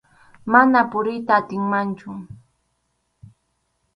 Manam 0.51 0.85
puriyta 0.91 1.33
atinmanchu. 1.39 2.09